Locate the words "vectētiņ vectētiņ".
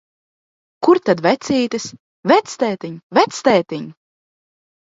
2.33-3.87